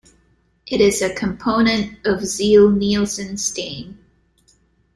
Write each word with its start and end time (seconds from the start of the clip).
It 0.65 0.81
is 0.81 1.03
a 1.03 1.13
component 1.13 2.03
of 2.07 2.21
Ziehl-Neelsen 2.21 3.37
stain. 3.37 3.99